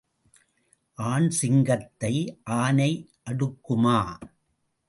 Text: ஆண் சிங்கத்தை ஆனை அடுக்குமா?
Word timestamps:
ஆண் 0.97 1.27
சிங்கத்தை 1.39 2.13
ஆனை 2.57 2.91
அடுக்குமா? 3.29 3.99